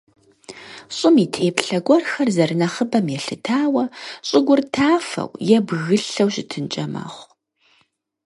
ЩӀым 0.95 1.15
и 1.25 1.27
теплъэ 1.33 1.79
гуэрхэр 1.85 2.29
зэрынэхъыбэм 2.35 3.05
елъытауэ 3.17 3.83
щӀыгур 4.27 4.61
тафэу 4.73 5.29
е 5.55 5.57
бгылъэу 5.67 6.29
щытынкӀэ 6.33 6.85
мэхъу. 6.93 7.27